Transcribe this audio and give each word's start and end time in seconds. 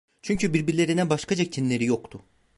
Çünkü 0.21 0.53
birbirlerine 0.53 1.09
başkaca 1.09 1.45
kinleri 1.45 1.85
yoktu. 1.85 2.21